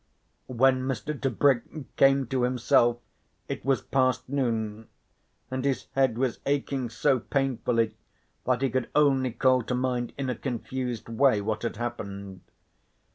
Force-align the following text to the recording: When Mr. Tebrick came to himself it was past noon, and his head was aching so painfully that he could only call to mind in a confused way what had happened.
When 0.47 0.81
Mr. 0.81 1.13
Tebrick 1.13 1.95
came 1.95 2.25
to 2.25 2.41
himself 2.41 2.97
it 3.47 3.63
was 3.63 3.83
past 3.83 4.27
noon, 4.27 4.87
and 5.51 5.63
his 5.63 5.85
head 5.93 6.17
was 6.17 6.39
aching 6.47 6.89
so 6.89 7.19
painfully 7.19 7.93
that 8.47 8.63
he 8.63 8.71
could 8.71 8.89
only 8.95 9.29
call 9.29 9.61
to 9.61 9.75
mind 9.75 10.13
in 10.17 10.27
a 10.27 10.35
confused 10.35 11.07
way 11.07 11.39
what 11.39 11.61
had 11.61 11.75
happened. 11.75 12.41